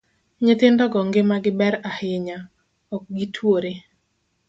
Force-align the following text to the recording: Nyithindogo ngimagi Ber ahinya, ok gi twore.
Nyithindogo 0.43 0.97
ngimagi 1.07 1.51
Ber 1.59 1.73
ahinya, 1.89 2.37
ok 2.95 3.03
gi 3.15 3.27
twore. 3.33 3.71